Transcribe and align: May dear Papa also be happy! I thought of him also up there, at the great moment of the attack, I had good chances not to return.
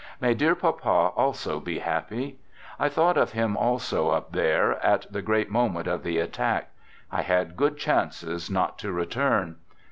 May 0.19 0.33
dear 0.33 0.55
Papa 0.55 1.13
also 1.15 1.59
be 1.59 1.77
happy! 1.77 2.39
I 2.79 2.89
thought 2.89 3.19
of 3.19 3.33
him 3.33 3.55
also 3.55 4.09
up 4.09 4.31
there, 4.31 4.83
at 4.83 5.05
the 5.13 5.21
great 5.21 5.51
moment 5.51 5.85
of 5.85 6.01
the 6.01 6.17
attack, 6.17 6.71
I 7.11 7.21
had 7.21 7.55
good 7.55 7.77
chances 7.77 8.49
not 8.49 8.79
to 8.79 8.91
return. 8.91 9.57